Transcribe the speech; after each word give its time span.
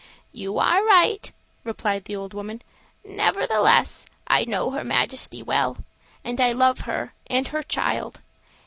"You 0.31 0.57
are 0.57 0.83
right," 0.83 1.31
replied 1.63 2.05
the 2.05 2.15
old 2.15 2.33
woman. 2.33 2.63
"Nevertheless 3.05 4.07
I 4.25 4.45
know 4.45 4.71
her 4.71 4.83
Majesty 4.83 5.43
well, 5.43 5.77
and 6.23 6.41
I 6.41 6.53
love 6.53 6.79
her 6.89 7.13
and 7.27 7.47
her 7.49 7.61
child. 7.61 8.21